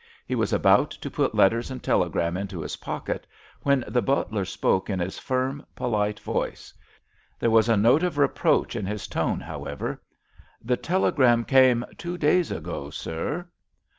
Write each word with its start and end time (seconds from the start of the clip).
He 0.25 0.33
was 0.33 0.51
about 0.51 0.89
to 0.89 1.11
put 1.11 1.35
letters 1.35 1.69
and 1.69 1.83
telegram 1.83 2.35
into 2.35 2.61
his 2.61 2.77
pocket 2.77 3.27
when 3.61 3.85
the 3.87 4.01
butler 4.01 4.45
spoke 4.45 4.89
in 4.89 4.97
his 4.99 5.19
firm, 5.19 5.63
polite 5.75 6.19
voice. 6.19 6.73
There 7.37 7.51
was 7.51 7.69
a 7.69 7.77
note 7.77 8.01
of 8.01 8.17
reproach 8.17 8.75
in 8.75 8.87
his 8.87 9.05
tone, 9.07 9.39
however, 9.41 10.01
"The 10.59 10.77
telegram 10.77 11.45
came 11.45 11.85
two 11.99 12.17
days 12.17 12.49
ago, 12.51 12.89
sir." 12.89 13.47